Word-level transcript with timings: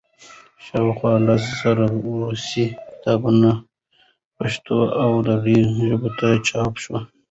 شاوخوا 0.65 1.11
لس 1.27 1.43
زره 1.59 1.85
روسي 2.19 2.65
کتابونه 2.89 3.51
پښتو 4.37 4.77
او 5.03 5.11
دري 5.27 5.57
ژبو 5.87 6.09
ته 6.19 6.27
چاپ 6.47 6.73
شوي. 6.83 6.99